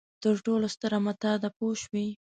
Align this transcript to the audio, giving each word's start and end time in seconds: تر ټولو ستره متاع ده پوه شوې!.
تر 0.23 0.35
ټولو 0.45 0.65
ستره 0.75 0.97
متاع 1.05 1.35
ده 1.41 1.49
پوه 1.57 1.73
شوې!. 1.83 2.07